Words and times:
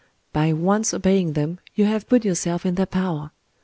By 0.33 0.51
once 0.51 0.95
obeying 0.95 1.33
them, 1.33 1.59
you 1.75 1.85
have 1.85 2.09
put 2.09 2.25
yourself 2.25 2.65
in 2.65 2.73
their 2.73 2.87
power. 2.87 3.29